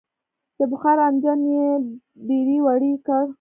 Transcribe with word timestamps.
د 0.57 0.59
بخار 0.71 0.97
انجن 1.07 1.41
یې 1.53 1.67
دړې 2.27 2.57
وړې 2.65 2.93
کړ. 3.05 3.25